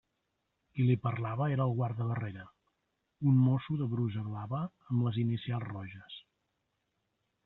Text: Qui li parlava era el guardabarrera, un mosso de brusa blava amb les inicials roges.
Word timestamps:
Qui 0.75 0.83
li 0.85 0.93
parlava 1.01 1.49
era 1.57 1.65
el 1.69 1.73
guardabarrera, 1.79 2.45
un 3.31 3.37
mosso 3.49 3.77
de 3.81 3.89
brusa 3.91 4.23
blava 4.31 4.63
amb 4.71 4.97
les 5.09 5.21
inicials 5.25 5.67
roges. 5.73 6.17